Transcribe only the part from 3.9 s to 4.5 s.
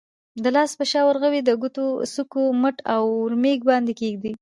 کېږدئ.